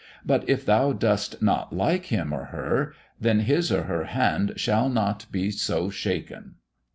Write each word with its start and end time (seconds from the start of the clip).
But 0.25 0.49
if 0.49 0.65
thou 0.65 0.93
dost 0.93 1.43
not 1.43 1.75
like 1.75 2.07
him 2.07 2.33
or 2.33 2.45
her, 2.45 2.95
then 3.19 3.41
his 3.41 3.71
or 3.71 3.83
her 3.83 4.05
hand 4.05 4.53
shall 4.55 4.89
not 4.89 5.27
be 5.31 5.51
so 5.51 5.91
shaken." 5.91 6.55